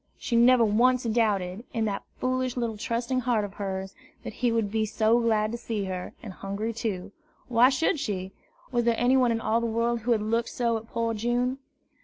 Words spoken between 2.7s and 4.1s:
trusting heart of hers,